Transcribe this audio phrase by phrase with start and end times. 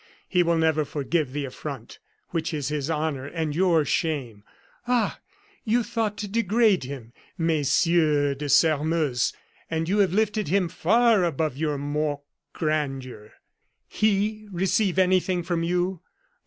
[0.27, 1.99] He will never forgive the affront
[2.29, 4.43] which is his honor and your shame.
[4.87, 5.19] Ah!
[5.63, 9.31] you thought to degrade him, Messieurs de Sairmeuse!
[9.69, 13.33] and you have lifted him far above your mock grandeur.
[13.87, 16.01] He receive anything from you!